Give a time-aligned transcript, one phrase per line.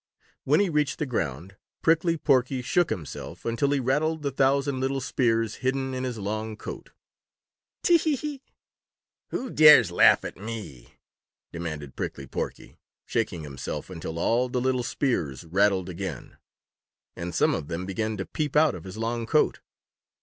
[0.45, 4.99] When he reached the ground, Prickly Porky shook himself until he rattled the thousand little
[4.99, 6.89] spears hidden in his long coat.
[7.83, 8.41] "Tee hee hee!"
[9.29, 10.95] "Who dares to laugh at me?"
[11.51, 16.37] demanded Pricky Porky, shaking himself until all the little spears rattled again,
[17.15, 19.59] and some of them began to peep out of his long coat.